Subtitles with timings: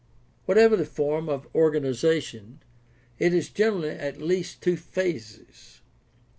[0.45, 2.63] Whatever the form of organization,
[3.19, 5.81] it has generally at least two phases.